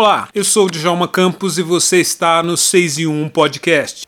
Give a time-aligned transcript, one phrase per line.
[0.00, 4.06] Olá, eu sou o Djalma Campos e você está no 6 e 1 Podcast.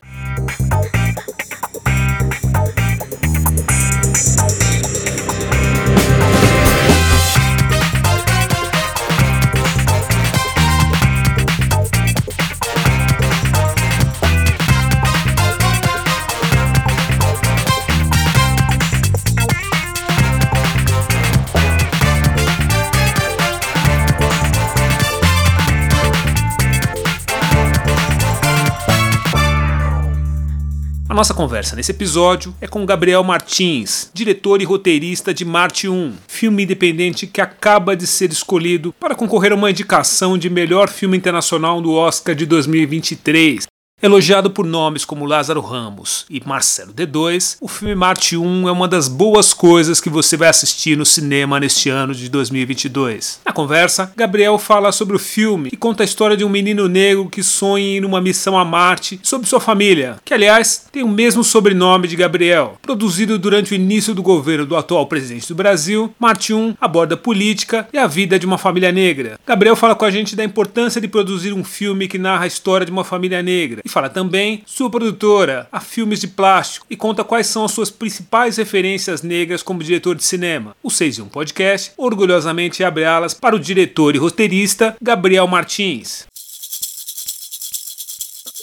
[31.20, 36.62] Nossa conversa nesse episódio é com Gabriel Martins, diretor e roteirista de Marte 1, filme
[36.62, 41.82] independente que acaba de ser escolhido para concorrer a uma indicação de melhor filme internacional
[41.82, 43.66] do Oscar de 2023.
[44.02, 48.88] Elogiado por nomes como Lázaro Ramos e Marcelo D2, o filme Marte 1 é uma
[48.88, 53.40] das boas coisas que você vai assistir no cinema neste ano de 2022.
[53.44, 57.28] Na conversa, Gabriel fala sobre o filme e conta a história de um menino negro
[57.28, 61.08] que sonha em ir numa missão a Marte sobre sua família, que aliás tem o
[61.08, 62.78] mesmo sobrenome de Gabriel.
[62.80, 67.86] Produzido durante o início do governo do atual presidente do Brasil, Marte 1 aborda política
[67.92, 69.38] e a vida de uma família negra.
[69.46, 72.86] Gabriel fala com a gente da importância de produzir um filme que narra a história
[72.86, 77.46] de uma família negra fala também sua produtora, a Filmes de Plástico, e conta quais
[77.46, 80.74] são as suas principais referências negras como diretor de cinema.
[80.82, 86.26] O 6 e 1 Podcast orgulhosamente abre alas para o diretor e roteirista Gabriel Martins.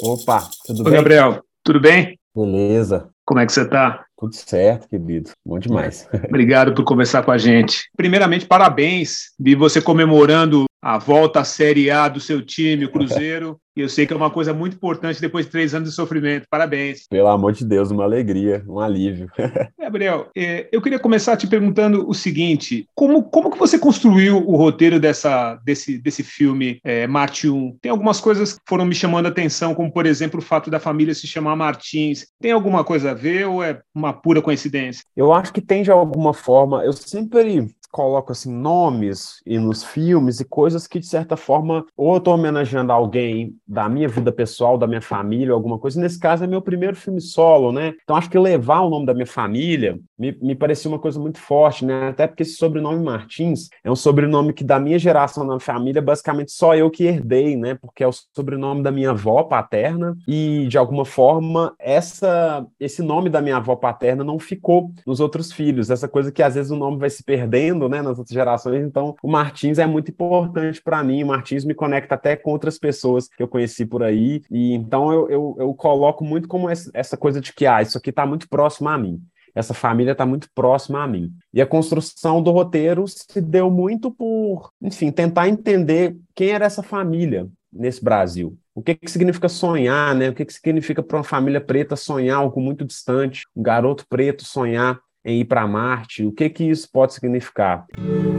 [0.02, 0.94] Opa, tudo Oi, bem?
[0.94, 2.17] Gabriel, tudo bem?
[2.36, 4.06] Beleza, Como é que você está?
[4.17, 5.31] tudo certo, querido.
[5.45, 6.08] Bom demais.
[6.28, 7.89] Obrigado por conversar com a gente.
[7.95, 13.59] Primeiramente, parabéns de você comemorando a volta à Série A do seu time, o Cruzeiro.
[13.78, 16.47] E eu sei que é uma coisa muito importante depois de três anos de sofrimento.
[16.50, 17.08] Parabéns.
[17.08, 19.30] Pelo amor de Deus, uma alegria, um alívio.
[19.80, 24.56] Gabriel, eh, eu queria começar te perguntando o seguinte: como, como que você construiu o
[24.56, 27.78] roteiro dessa, desse, desse filme eh, Marte 1?
[27.80, 30.80] Tem algumas coisas que foram me chamando a atenção, como por exemplo o fato da
[30.80, 32.25] família se chamar Martins.
[32.41, 35.03] Tem alguma coisa a ver ou é uma pura coincidência?
[35.16, 40.40] Eu acho que tem de alguma forma, eu sempre coloco assim nomes e nos filmes
[40.40, 44.78] e coisas que de certa forma ou eu estou homenageando alguém da minha vida pessoal,
[44.78, 46.00] da minha família, alguma coisa.
[46.00, 47.94] Nesse caso é meu primeiro filme solo, né?
[48.03, 51.40] Então acho que levar o nome da minha família me, me parecia uma coisa muito
[51.40, 52.09] forte, né?
[52.09, 56.52] Até porque esse sobrenome Martins é um sobrenome que da minha geração na família basicamente
[56.52, 57.75] só eu que herdei, né?
[57.75, 63.30] Porque é o sobrenome da minha avó paterna e de alguma forma essa esse nome
[63.30, 65.90] da minha avó paterna não ficou nos outros filhos.
[65.90, 68.84] Essa coisa que às vezes o nome vai se perdendo, né, nas outras gerações.
[68.84, 71.24] Então, o Martins é muito importante para mim.
[71.24, 74.42] O Martins me conecta até com outras pessoas que eu conheci por aí.
[74.52, 78.09] E então eu, eu, eu coloco muito como essa coisa de que ah, isso aqui
[78.09, 79.22] está muito próximo a mim
[79.58, 81.34] essa família está muito próxima a mim.
[81.52, 86.84] E a construção do roteiro se deu muito por, enfim, tentar entender quem era essa
[86.84, 88.56] família nesse Brasil.
[88.75, 90.30] O que, que significa sonhar, né?
[90.30, 93.48] O que, que significa para uma família preta sonhar algo muito distante?
[93.56, 96.25] Um garoto preto sonhar em ir para Marte?
[96.25, 97.85] O que, que isso pode significar?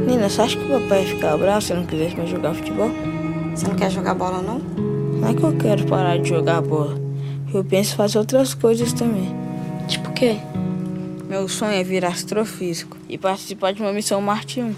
[0.06, 2.54] Nina, você acha que o papai ia ficar bravo se eu não quisesse mais jogar
[2.54, 2.90] futebol?
[3.54, 4.58] Você não quer jogar bola, não?
[4.58, 6.98] Não é que eu quero parar de jogar bola.
[7.52, 9.28] Eu penso em fazer outras coisas também.
[9.86, 10.38] Tipo o quê?
[11.28, 14.74] Meu sonho é virar astrofísico e participar de uma missão Marte 1.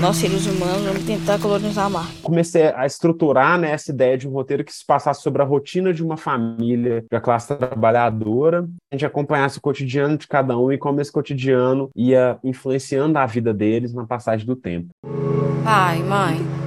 [0.00, 2.22] Nós, seres humanos, vamos tentar colonizar Marte.
[2.22, 5.94] Comecei a estruturar né, essa ideia de um roteiro que se passasse sobre a rotina
[5.94, 10.76] de uma família da classe trabalhadora, a gente acompanhasse o cotidiano de cada um e
[10.76, 14.88] como esse cotidiano ia influenciando a vida deles na passagem do tempo.
[15.62, 16.61] Pai, mãe,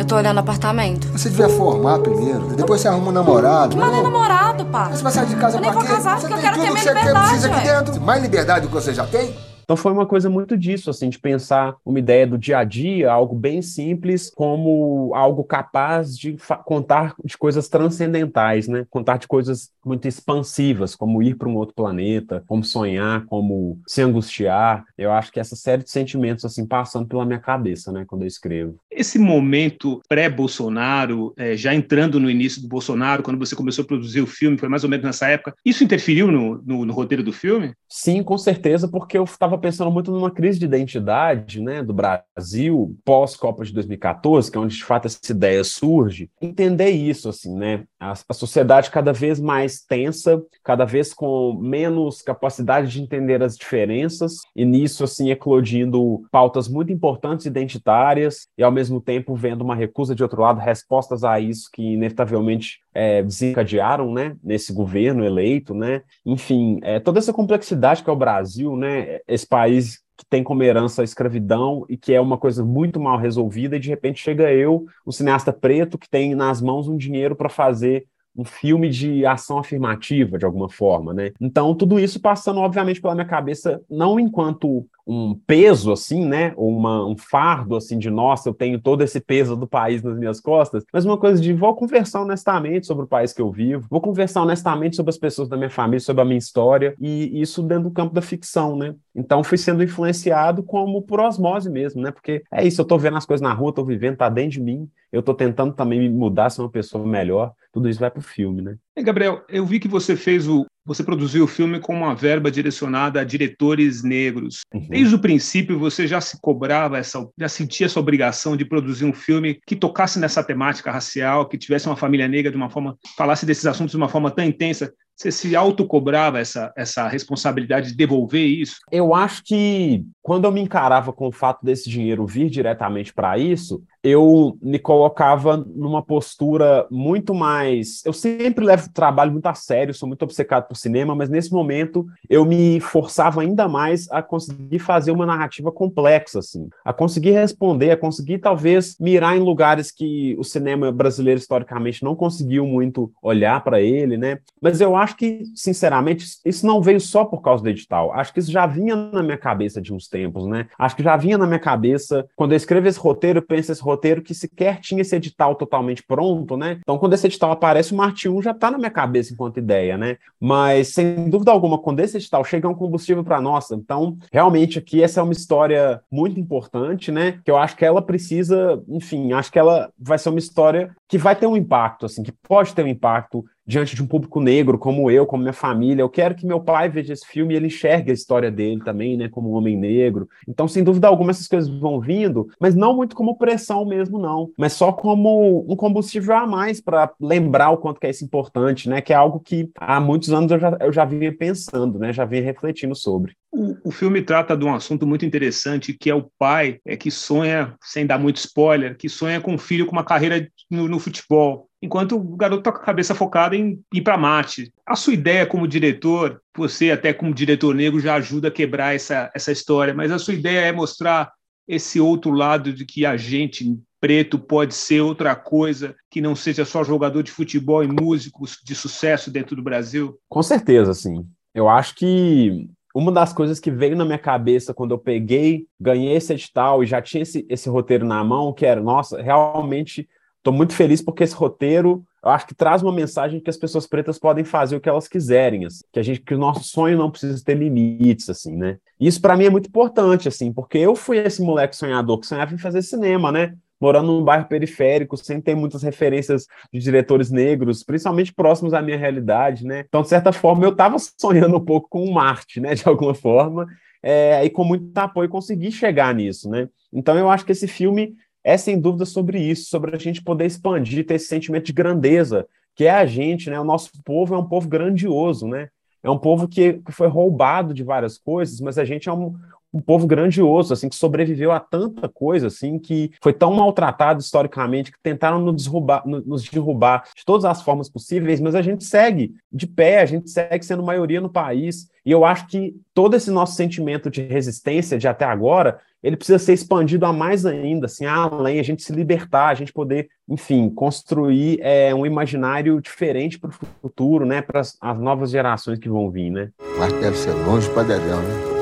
[0.00, 1.06] eu tô olhando apartamento.
[1.08, 3.76] Você devia formar primeiro, depois você arruma um namorado.
[3.76, 4.92] Mas não é namorado, pai.
[4.92, 5.94] Você vai sair de casa Eu nem pra vou quê?
[5.94, 8.00] casar, você porque eu quero ter minha que você quer- liberdade, precisa aqui dentro.
[8.00, 9.34] Mais liberdade do que você já tem?
[9.68, 13.12] Então foi uma coisa muito disso, assim, de pensar uma ideia do dia a dia,
[13.12, 18.86] algo bem simples, como algo capaz de contar de coisas transcendentais, né?
[18.88, 24.00] Contar de coisas muito expansivas, como ir para um outro planeta, como sonhar, como se
[24.00, 24.84] angustiar.
[24.96, 28.28] Eu acho que essa série de sentimentos assim passando pela minha cabeça, né, quando eu
[28.28, 28.76] escrevo.
[28.90, 34.22] Esse momento pré-Bolsonaro, eh, já entrando no início do Bolsonaro, quando você começou a produzir
[34.22, 37.32] o filme, foi mais ou menos nessa época, isso interferiu no, no- no roteiro do
[37.32, 37.74] filme?
[37.88, 42.96] Sim, com certeza, porque eu estava pensando muito numa crise de identidade, né, do Brasil
[43.04, 46.30] pós-Copa de 2014, que é onde de fato essa ideia surge.
[46.40, 52.22] Entender isso, assim, né, a, a sociedade cada vez mais tensa, cada vez com menos
[52.22, 58.72] capacidade de entender as diferenças, e nisso, assim, eclodindo pautas muito importantes identitárias, e ao
[58.72, 64.12] mesmo tempo vendo uma recusa de outro lado, respostas a isso que inevitavelmente é, desencadearam,
[64.12, 69.20] né, nesse governo eleito, né, enfim, é, toda essa complexidade que é o Brasil, né,
[69.28, 73.16] esse país que tem como herança a escravidão e que é uma coisa muito mal
[73.16, 77.36] resolvida, e de repente chega eu, um cineasta preto, que tem nas mãos um dinheiro
[77.36, 78.04] para fazer
[78.36, 81.32] um filme de ação afirmativa, de alguma forma, né?
[81.40, 86.52] Então, tudo isso passando, obviamente, pela minha cabeça, não enquanto um peso, assim, né?
[86.54, 90.38] Uma, um fardo, assim, de nossa, eu tenho todo esse peso do país nas minhas
[90.38, 94.02] costas, mas uma coisa de vou conversar honestamente sobre o país que eu vivo, vou
[94.02, 97.84] conversar honestamente sobre as pessoas da minha família, sobre a minha história, e isso dentro
[97.84, 98.94] do campo da ficção, né?
[99.14, 102.10] Então, fui sendo influenciado como por osmose mesmo, né?
[102.10, 104.60] Porque é isso, eu tô vendo as coisas na rua, tô vivendo, tá dentro de
[104.60, 108.20] mim, eu tô tentando também me mudar, ser uma pessoa melhor, tudo isso vai pro
[108.20, 108.76] filme, né?
[108.98, 112.50] E Gabriel, eu vi que você fez o, você produziu o filme com uma verba
[112.50, 114.62] direcionada a diretores negros.
[114.74, 114.88] Uhum.
[114.88, 119.12] Desde o princípio, você já se cobrava, essa, já sentia essa obrigação de produzir um
[119.12, 123.46] filme que tocasse nessa temática racial, que tivesse uma família negra de uma forma, falasse
[123.46, 124.92] desses assuntos de uma forma tão intensa.
[125.18, 128.76] Você se autocobrava essa, essa responsabilidade de devolver isso?
[128.88, 133.36] Eu acho que quando eu me encarava com o fato desse dinheiro vir diretamente para
[133.36, 138.04] isso, eu me colocava numa postura muito mais.
[138.04, 141.50] Eu sempre levo o trabalho muito a sério, sou muito obcecado por cinema, mas nesse
[141.50, 147.32] momento eu me forçava ainda mais a conseguir fazer uma narrativa complexa, assim, a conseguir
[147.32, 153.10] responder, a conseguir talvez mirar em lugares que o cinema brasileiro historicamente não conseguiu muito
[153.22, 154.38] olhar para ele, né?
[154.60, 158.12] Mas eu acho que, sinceramente, isso não veio só por causa do edital.
[158.12, 160.66] Acho que isso já vinha na minha cabeça de uns tempos, né?
[160.78, 163.82] Acho que já vinha na minha cabeça quando eu escrevo esse roteiro, eu penso esse
[163.82, 166.78] roteiro que sequer tinha esse edital totalmente pronto, né?
[166.80, 169.96] Então, quando esse edital aparece, o Marte 1 já está na minha cabeça enquanto ideia,
[169.96, 170.16] né?
[170.40, 173.70] Mas, sem dúvida alguma, quando esse edital chega, é um combustível para nós.
[173.70, 177.40] Então, realmente, aqui, essa é uma história muito importante, né?
[177.44, 181.18] Que eu acho que ela precisa, enfim, acho que ela vai ser uma história que
[181.18, 184.78] vai ter um impacto, assim, que pode ter um impacto diante de um público negro
[184.78, 186.00] como eu, como minha família.
[186.00, 189.14] Eu quero que meu pai veja esse filme e ele enxergue a história dele também,
[189.14, 190.26] né, como um homem negro.
[190.48, 194.50] Então, sem dúvida alguma, essas coisas vão vindo, mas não muito como pressão mesmo, não.
[194.56, 198.88] Mas só como um combustível a mais para lembrar o quanto que é isso importante,
[198.88, 202.10] né, que é algo que há muitos anos eu já, eu já vinha pensando, né,
[202.10, 203.36] já vinha refletindo sobre.
[203.50, 207.10] O, o filme trata de um assunto muito interessante, que é o pai é que
[207.10, 210.98] sonha, sem dar muito spoiler, que sonha com um filho com uma carreira no, no
[210.98, 214.72] futebol enquanto o garoto está com a cabeça focada em ir para Marte.
[214.84, 219.30] A sua ideia como diretor, você até como diretor negro já ajuda a quebrar essa,
[219.34, 221.32] essa história, mas a sua ideia é mostrar
[221.66, 226.64] esse outro lado de que a gente preto pode ser outra coisa que não seja
[226.64, 230.18] só jogador de futebol e músicos de sucesso dentro do Brasil?
[230.28, 231.26] Com certeza, sim.
[231.54, 236.16] Eu acho que uma das coisas que veio na minha cabeça quando eu peguei, ganhei
[236.16, 240.08] esse edital e já tinha esse, esse roteiro na mão, que era, nossa, realmente
[240.38, 243.86] Estou muito feliz porque esse roteiro, eu acho que traz uma mensagem que as pessoas
[243.86, 246.96] pretas podem fazer o que elas quiserem, assim, que a gente, que o nosso sonho
[246.96, 248.78] não precisa ter limites, assim, né?
[248.98, 252.54] Isso para mim é muito importante, assim, porque eu fui esse moleque sonhador que sonhava
[252.54, 253.54] em fazer cinema, né?
[253.80, 258.96] Morando num bairro periférico, sem ter muitas referências de diretores negros, principalmente próximos à minha
[258.96, 259.84] realidade, né?
[259.88, 262.74] Então, de certa forma, eu estava sonhando um pouco com Marte, né?
[262.74, 263.66] De alguma forma,
[264.02, 266.68] é, e com muito apoio consegui chegar nisso, né?
[266.92, 270.46] Então, eu acho que esse filme é sem dúvida sobre isso, sobre a gente poder
[270.46, 273.60] expandir, ter esse sentimento de grandeza, que é a gente, né?
[273.60, 275.68] O nosso povo é um povo grandioso, né?
[276.02, 279.34] É um povo que foi roubado de várias coisas, mas a gente é um,
[279.78, 284.90] um povo grandioso, assim, que sobreviveu a tanta coisa, assim, que foi tão maltratado historicamente,
[284.90, 289.34] que tentaram nos derrubar, nos derrubar de todas as formas possíveis, mas a gente segue
[289.52, 293.30] de pé, a gente segue sendo maioria no país, e eu acho que todo esse
[293.30, 298.06] nosso sentimento de resistência de até agora ele precisa ser expandido a mais ainda, assim,
[298.06, 303.50] além, a gente se libertar, a gente poder, enfim, construir é, um imaginário diferente para
[303.50, 306.50] o futuro, né, para as novas gerações que vão vir, né?
[306.78, 308.57] Mas deve ser longe para Dedéu, né?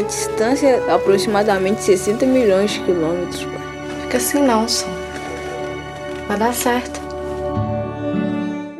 [0.00, 4.00] A distância é aproximadamente 60 milhões de quilômetros, pai.
[4.04, 4.86] Fica assim não, só.
[6.26, 6.98] Vai dar certo.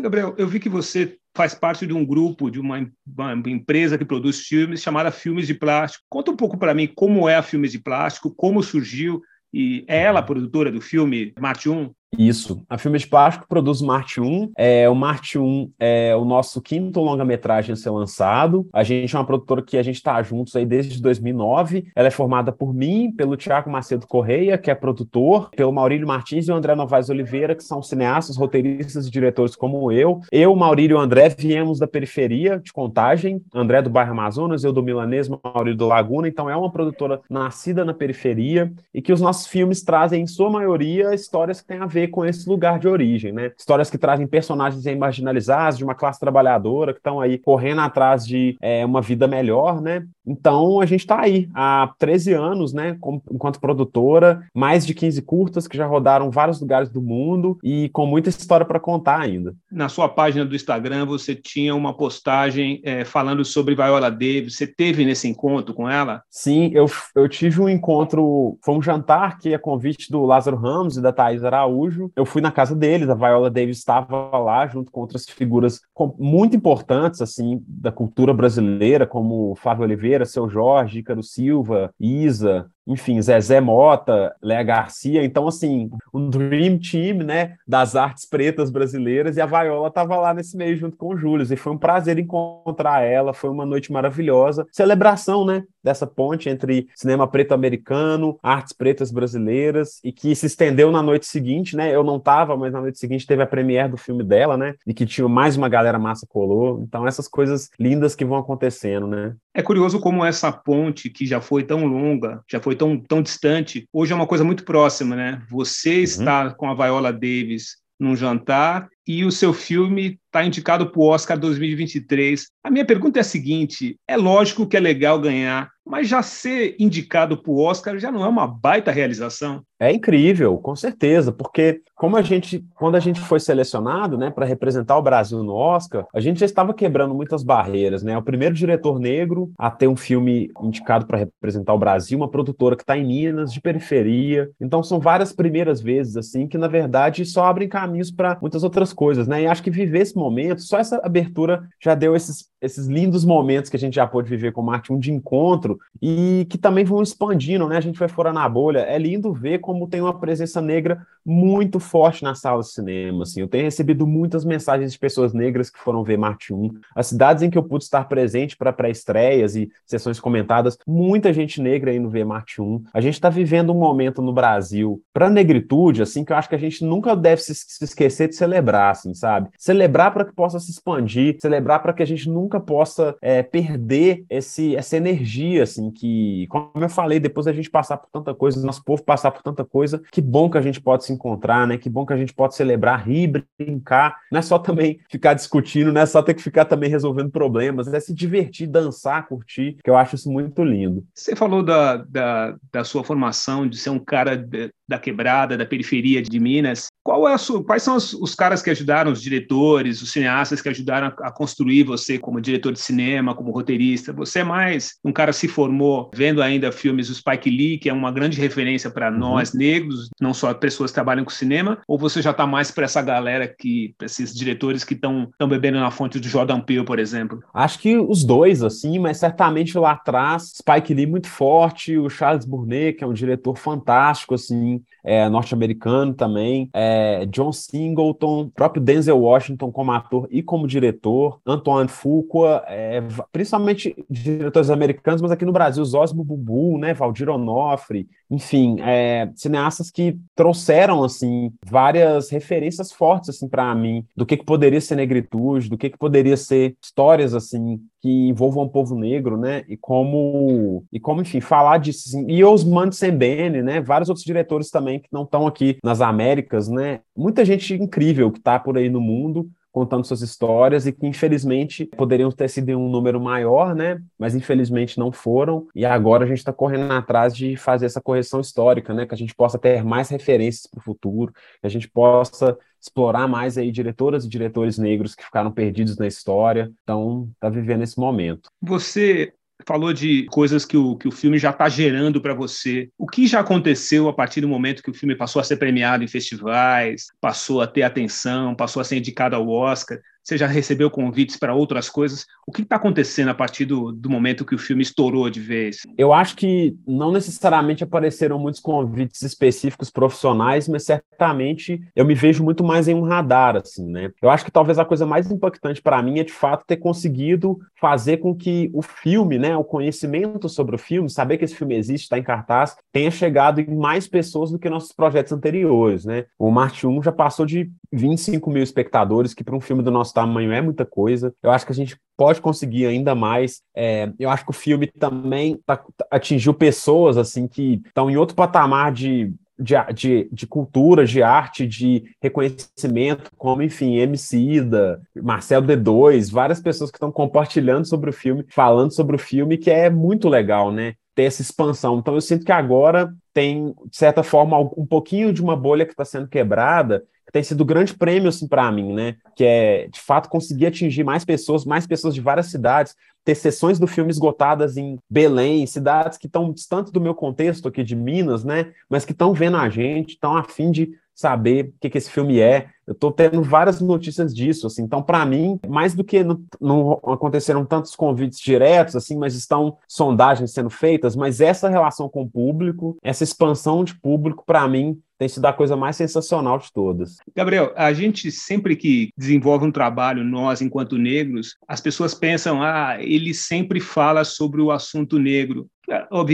[0.00, 4.04] Gabriel, eu vi que você faz parte de um grupo, de uma, uma, empresa que
[4.06, 6.06] produz filmes chamada Filmes de Plástico.
[6.08, 9.20] Conta um pouco para mim como é a Filmes de Plástico, como surgiu,
[9.52, 11.92] e é ela a produtora do filme Mate 1?
[12.18, 12.62] Isso.
[12.68, 14.52] A Filmes Plástico produz Marte 1.
[14.56, 18.68] É, o Marte 1 é o nosso quinto longa-metragem a ser lançado.
[18.72, 21.86] A gente é uma produtora que a gente está juntos aí desde 2009.
[21.94, 26.48] Ela é formada por mim, pelo Tiago Macedo Correia, que é produtor, pelo Maurílio Martins
[26.48, 30.20] e o André Novaes Oliveira, que são cineastas, roteiristas e diretores como eu.
[30.32, 33.40] Eu, Maurílio e o André viemos da periferia de Contagem.
[33.54, 36.26] André do bairro Amazonas, eu do Milanês, Maurílio do Laguna.
[36.26, 40.50] Então é uma produtora nascida na periferia e que os nossos filmes trazem, em sua
[40.50, 43.52] maioria, histórias que têm a ver ver com esse lugar de origem, né?
[43.56, 48.56] Histórias que trazem personagens marginalizados de uma classe trabalhadora que estão aí correndo atrás de
[48.60, 50.04] é, uma vida melhor, né?
[50.26, 52.96] Então a gente está aí há 13 anos, né?
[53.00, 57.88] Com, enquanto produtora, mais de 15 curtas que já rodaram vários lugares do mundo e
[57.90, 59.54] com muita história para contar ainda.
[59.70, 64.56] Na sua página do Instagram você tinha uma postagem é, falando sobre Viola Davis.
[64.56, 66.22] Você teve nesse encontro com ela?
[66.30, 70.96] Sim, eu, eu tive um encontro, foi um jantar que é convite do Lázaro Ramos
[70.96, 71.89] e da Thais Araújo.
[72.16, 75.80] Eu fui na casa deles, a Viola Davis estava lá junto com outras figuras
[76.18, 83.20] muito importantes assim da cultura brasileira, como Flávio Oliveira, Seu Jorge, Ícaro Silva, Isa, enfim,
[83.20, 89.40] Zezé Mota, Léa Garcia, então assim, um dream team, né, das artes pretas brasileiras e
[89.40, 93.02] a Viola estava lá nesse meio junto com o Júlio, e foi um prazer encontrar
[93.02, 99.10] ela, foi uma noite maravilhosa, celebração, né, dessa ponte entre cinema preto americano, artes pretas
[99.10, 101.94] brasileiras e que se estendeu na noite seguinte, né?
[101.94, 104.74] Eu não estava, mas na noite seguinte teve a premiere do filme dela, né?
[104.86, 106.82] E que tinha mais uma galera massa colou.
[106.82, 109.34] Então essas coisas lindas que vão acontecendo, né?
[109.54, 113.88] É curioso como essa ponte que já foi tão longa, já foi tão, tão distante,
[113.92, 115.42] hoje é uma coisa muito próxima, né?
[115.50, 116.04] Você uhum.
[116.04, 121.06] está com a Viola Davis num jantar e o seu filme está indicado para o
[121.06, 122.46] Oscar 2023.
[122.62, 126.76] A minha pergunta é a seguinte: é lógico que é legal ganhar, mas já ser
[126.78, 129.62] indicado para o Oscar já não é uma baita realização?
[129.78, 134.44] É incrível, com certeza, porque como a gente, quando a gente foi selecionado, né, para
[134.44, 138.16] representar o Brasil no Oscar, a gente já estava quebrando muitas barreiras, né?
[138.16, 142.76] O primeiro diretor negro a ter um filme indicado para representar o Brasil, uma produtora
[142.76, 144.50] que está em Minas, de periferia.
[144.60, 148.89] Então são várias primeiras vezes assim que na verdade só abrem caminhos para muitas outras
[148.92, 149.42] coisas, né?
[149.42, 153.70] E acho que viver esse momento, só essa abertura já deu esses, esses lindos momentos
[153.70, 157.02] que a gente já pôde viver com Marte, um de encontro e que também vão
[157.02, 157.76] expandindo, né?
[157.76, 158.80] A gente vai fora na bolha.
[158.80, 163.40] É lindo ver como tem uma presença negra muito forte na sala de cinema, assim.
[163.40, 166.70] Eu tenho recebido muitas mensagens de pessoas negras que foram ver Marte 1.
[166.94, 171.60] As cidades em que eu pude estar presente para pré-estreias e sessões comentadas, muita gente
[171.60, 172.84] negra indo ver Marte 1.
[172.92, 176.54] A gente está vivendo um momento no Brasil para negritude, assim, que eu acho que
[176.54, 177.52] a gente nunca deve se
[177.84, 179.48] esquecer de celebrar, assim, sabe?
[179.58, 184.24] Celebrar para que possa se expandir, celebrar para que a gente nunca possa é, perder
[184.28, 188.64] esse, essa energia, assim, que, como eu falei, depois da gente passar por tanta coisa,
[188.64, 191.76] nosso povo passar por tanta coisa, que bom que a gente pode se encontrar, né?
[191.76, 194.16] Que bom que a gente pode celebrar, rir, brincar.
[194.32, 197.92] Não é só também ficar discutindo, não é só ter que ficar também resolvendo problemas,
[197.92, 201.04] é se divertir, dançar, curtir, que eu acho isso muito lindo.
[201.14, 205.64] Você falou da, da, da sua formação, de ser um cara de, da quebrada, da
[205.66, 206.88] periferia de Minas.
[207.02, 210.60] Qual é a sua, quais são os, os caras que ajudaram, os diretores, os cineastas
[210.60, 214.12] que ajudaram a, a, construir você como diretor de cinema, como roteirista?
[214.12, 217.88] Você é mais um cara que se formou vendo ainda filmes do Spike Lee, que
[217.88, 219.18] é uma grande referência para uhum.
[219.18, 222.84] nós negros, não só pessoas que trabalham com cinema, ou você já está mais para
[222.84, 227.42] essa galera que, esses diretores que estão bebendo na fonte do Jordan Peele, por exemplo?
[227.52, 232.44] Acho que os dois, assim, mas certamente lá atrás, Spike Lee muito forte, o Charles
[232.44, 239.18] Burnet, que é um diretor fantástico, assim, é, norte-americano também, é, John Singleton, próprio Denzel
[239.18, 242.29] Washington como ator e como diretor, Antoine Fuqua,
[242.66, 249.30] é, principalmente diretores americanos, mas aqui no Brasil, Zosmo Bubu, né, Valdir Onofre, enfim, é,
[249.34, 254.96] cineastas que trouxeram assim várias referências fortes assim para mim do que, que poderia ser
[254.96, 259.64] negritude, do que, que poderia ser histórias assim que envolvam o povo negro, né?
[259.68, 262.26] E como e como enfim falar disso assim.
[262.28, 263.80] e Osman Sembene, né?
[263.80, 267.00] Vários outros diretores também que não estão aqui nas Américas, né?
[267.16, 271.86] Muita gente incrível que está por aí no mundo contando suas histórias e que infelizmente
[271.86, 274.00] poderiam ter sido um número maior, né?
[274.18, 275.66] Mas infelizmente não foram.
[275.74, 279.06] E agora a gente está correndo atrás de fazer essa correção histórica, né?
[279.06, 283.28] Que a gente possa ter mais referências para o futuro, que a gente possa explorar
[283.28, 286.72] mais aí diretoras e diretores negros que ficaram perdidos na história.
[286.82, 288.50] Então, está vivendo esse momento.
[288.62, 289.34] Você
[289.66, 292.88] falou de coisas que o, que o filme já está gerando para você.
[292.98, 296.04] O que já aconteceu a partir do momento que o filme passou a ser premiado
[296.04, 299.98] em festivais, passou a ter atenção, passou a ser indicado ao Oscar?
[300.30, 302.24] Você já recebeu convites para outras coisas?
[302.46, 305.78] O que está acontecendo a partir do, do momento que o filme estourou de vez?
[305.98, 312.44] Eu acho que não necessariamente apareceram muitos convites específicos profissionais, mas certamente eu me vejo
[312.44, 314.12] muito mais em um radar, assim, né?
[314.22, 317.58] Eu acho que talvez a coisa mais impactante para mim é de fato ter conseguido
[317.80, 321.74] fazer com que o filme, né, o conhecimento sobre o filme, saber que esse filme
[321.74, 326.26] existe, está em cartaz, tenha chegado em mais pessoas do que nossos projetos anteriores, né?
[326.38, 330.14] O Marte 1 já passou de 25 mil espectadores, que para um filme do nosso
[330.14, 331.34] tamanho é muita coisa.
[331.42, 333.62] Eu acho que a gente pode conseguir ainda mais.
[333.74, 338.36] É, eu acho que o filme também tá, atingiu pessoas assim que estão em outro
[338.36, 345.66] patamar de de, de, de cultura, de arte, de reconhecimento, como, enfim, MC da Marcelo
[345.66, 349.90] D2, várias pessoas que estão compartilhando sobre o filme, falando sobre o filme, que é
[349.90, 350.94] muito legal, né?
[351.14, 351.98] Ter essa expansão.
[351.98, 355.92] Então, eu sinto que agora tem, de certa forma, um pouquinho de uma bolha que
[355.92, 359.16] está sendo quebrada, que tem sido grande prêmio assim, para mim, né?
[359.36, 362.94] Que é, de fato, conseguir atingir mais pessoas, mais pessoas de várias cidades,
[363.24, 367.82] ter sessões do filme esgotadas em Belém, cidades que estão distantes do meu contexto aqui
[367.82, 368.72] de Minas, né?
[368.88, 372.10] Mas que estão vendo a gente, estão a fim de saber o que, que esse
[372.10, 372.68] filme é.
[372.90, 374.82] Eu estou tendo várias notícias disso, assim.
[374.82, 376.24] Então, para mim, mais do que
[376.60, 382.22] não, aconteceram tantos convites diretos, assim, mas estão sondagens sendo feitas, mas essa relação com
[382.22, 386.72] o público, essa expansão de público, para mim, tem sido a coisa mais sensacional de
[386.72, 387.18] todas.
[387.36, 392.96] Gabriel, a gente sempre que desenvolve um trabalho, nós enquanto negros, as pessoas pensam, ah,
[392.98, 395.68] ele sempre fala sobre o assunto negro.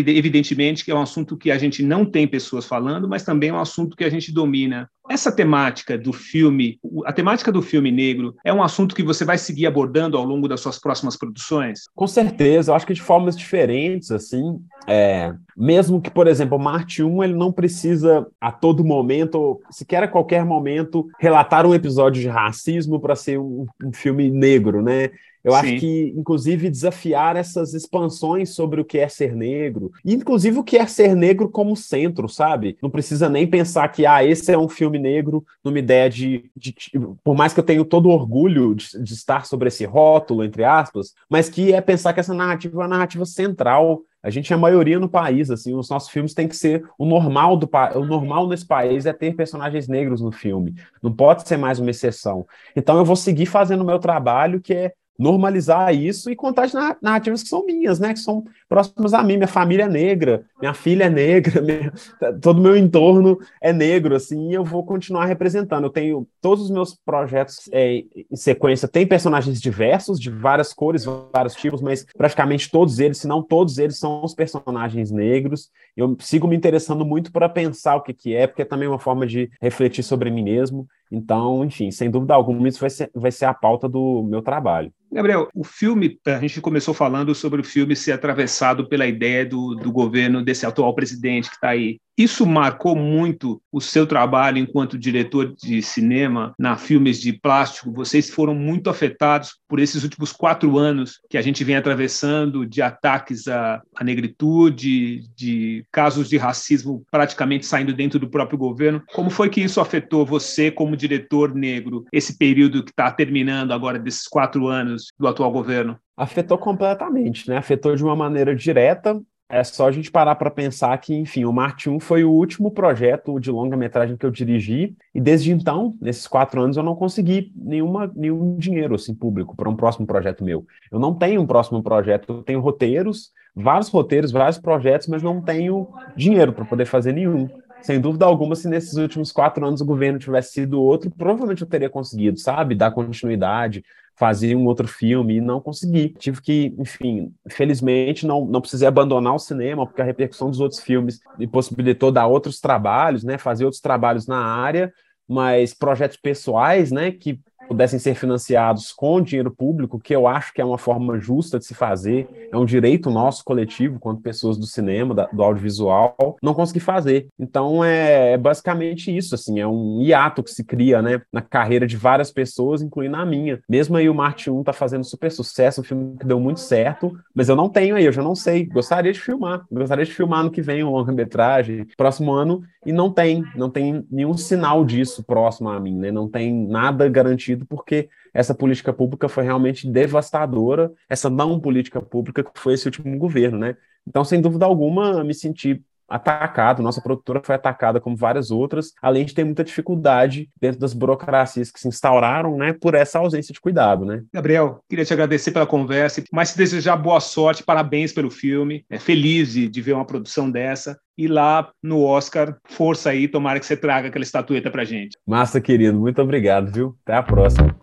[0.07, 3.53] Evidentemente que é um assunto que a gente não tem pessoas falando, mas também é
[3.53, 4.89] um assunto que a gente domina.
[5.09, 9.39] Essa temática do filme, a temática do filme negro, é um assunto que você vai
[9.39, 11.85] seguir abordando ao longo das suas próximas produções?
[11.95, 14.61] Com certeza, eu acho que de formas diferentes, assim.
[14.87, 20.09] É, mesmo que, por exemplo, Marte 1, ele não precisa a todo momento, sequer a
[20.09, 25.11] qualquer momento, relatar um episódio de racismo para ser um, um filme negro, né?
[25.47, 25.59] Eu Sim.
[25.59, 30.65] acho que, inclusive, desafiar essas expansões sobre o que é ser negro, e inclusive o
[30.65, 32.76] que é ser negro como centro, sabe?
[32.83, 36.50] Não precisa nem pensar que, ah, esse é um filme negro, numa ideia de.
[36.57, 36.75] de,
[37.23, 41.15] por mais que eu tenha todo orgulho de, de, estar sobre esse rótulo, entre aspas,
[41.31, 44.00] mas que é pensar que essa narrativa é uma narrativa central.
[44.21, 47.07] A gente é a maioria no país, assim, os nossos filmes têm que ser o
[47.07, 50.75] normal do o normal nesse país é ter personagens negros no filme.
[51.00, 52.45] Não pode ser mais uma exceção.
[52.75, 56.73] Então eu vou seguir fazendo o meu trabalho, que é normalizar isso e contar as
[57.03, 58.13] narrativas que são minhas, né?
[58.13, 59.37] Que são próximas a mim.
[59.37, 61.93] Minha família é negra, minha filha é negra, minha,
[62.41, 65.85] todo o meu entorno é negro, assim, e eu vou continuar representando.
[65.85, 71.05] Eu tenho todos os meus projetos é, em sequência, tem personagens diversos, de várias cores,
[71.33, 75.71] vários tipos, mas praticamente todos eles, se não todos eles, são os personagens negros.
[75.97, 78.99] Eu sigo me interessando muito para pensar o que, que é, porque é também uma
[78.99, 80.87] forma de refletir sobre mim mesmo.
[81.11, 84.93] Então, enfim, sem dúvida alguma, isso vai ser, vai ser a pauta do meu trabalho.
[85.11, 89.75] Gabriel, o filme, a gente começou falando sobre o filme ser atravessado pela ideia do,
[89.75, 91.99] do governo desse atual presidente que está aí.
[92.17, 97.93] Isso marcou muito o seu trabalho enquanto diretor de cinema na filmes de plástico.
[97.93, 102.81] Vocês foram muito afetados por esses últimos quatro anos que a gente vem atravessando de
[102.81, 109.02] ataques à, à negritude, de casos de racismo praticamente saindo dentro do próprio governo.
[109.13, 113.99] Como foi que isso afetou você como diretor negro, esse período que está terminando agora
[113.99, 115.99] desses quatro anos do atual governo?
[116.17, 117.59] Afetou completamente, né?
[117.59, 121.52] Afetou de uma maneira direta é só a gente parar para pensar que, enfim, o
[121.52, 126.26] Marte 1 foi o último projeto de longa-metragem que eu dirigi, e desde então, nesses
[126.26, 130.67] quatro anos, eu não consegui nenhuma, nenhum dinheiro assim, público para um próximo projeto meu.
[130.91, 135.41] Eu não tenho um próximo projeto, eu tenho roteiros, vários roteiros, vários projetos, mas não
[135.41, 137.49] tenho dinheiro para poder fazer nenhum.
[137.82, 141.69] Sem dúvida alguma, se nesses últimos quatro anos o governo tivesse sido outro, provavelmente eu
[141.69, 143.85] teria conseguido, sabe, dar continuidade,
[144.17, 146.09] fazer um outro filme e não consegui.
[146.19, 150.81] Tive que, enfim, felizmente não, não precisei abandonar o cinema, porque a repercussão dos outros
[150.81, 154.93] filmes me possibilitou dar outros trabalhos, né, fazer outros trabalhos na área,
[155.29, 160.61] mas projetos pessoais, né, que pudessem ser financiados com dinheiro público, que eu acho que
[160.61, 164.67] é uma forma justa de se fazer, é um direito nosso coletivo, quanto pessoas do
[164.67, 167.29] cinema, da, do audiovisual, não consegui fazer.
[167.39, 171.87] Então é, é, basicamente isso, assim, é um hiato que se cria, né, na carreira
[171.87, 173.61] de várias pessoas, incluindo a minha.
[173.69, 177.17] Mesmo aí o Marte 1 tá fazendo super sucesso, um filme que deu muito certo,
[177.35, 178.67] mas eu não tenho aí, eu já não sei.
[178.67, 183.11] Gostaria de filmar, gostaria de filmar no que vem um longa-metragem, próximo ano, e não
[183.11, 186.13] tem, não tem nenhum sinal disso próximo a mim, né?
[186.13, 192.45] Não tem nada garantido porque essa política pública foi realmente devastadora, essa não política pública
[192.45, 193.76] que foi esse último governo, né?
[194.06, 199.25] Então, sem dúvida alguma, me senti atacado, nossa produtora foi atacada como várias outras, além
[199.25, 203.60] de ter muita dificuldade dentro das burocracias que se instauraram, né, por essa ausência de
[203.60, 204.23] cuidado, né.
[204.32, 208.99] Gabriel, queria te agradecer pela conversa, mas te desejar boa sorte, parabéns pelo filme, é
[208.99, 213.66] feliz de, de ver uma produção dessa, e lá no Oscar, força aí, tomara que
[213.66, 215.16] você traga aquela estatueta pra gente.
[215.26, 216.95] Massa, querido, muito obrigado, viu?
[217.04, 217.75] Até a próxima.